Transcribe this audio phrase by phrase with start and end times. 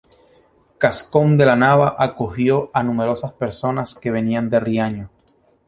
[0.79, 5.11] Cascón de la Nava acogió a numerosas personas que venían de Riaño.